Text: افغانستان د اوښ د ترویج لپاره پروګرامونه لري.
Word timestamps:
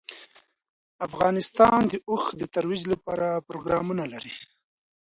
افغانستان 1.07 1.79
د 1.91 1.93
اوښ 2.09 2.25
د 2.39 2.43
ترویج 2.53 2.83
لپاره 2.93 3.27
پروګرامونه 3.47 4.03
لري. 4.13 4.35